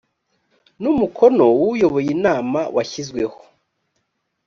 n 0.81 0.83
umukono 0.93 1.45
w 1.59 1.63
uyoboye 1.71 2.09
inama 2.17 2.59
washyizweho 2.75 3.39